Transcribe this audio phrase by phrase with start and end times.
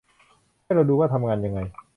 [0.63, 1.59] ให้เราดูว่าทำงานยังไง